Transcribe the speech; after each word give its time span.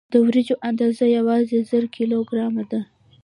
د 0.13 0.13
وریجو 0.25 0.55
اندازه 0.69 1.05
یوازې 1.17 1.57
زر 1.69 1.85
کیلو 1.95 2.17
ګرامه 2.29 2.63
ده. 2.71 2.81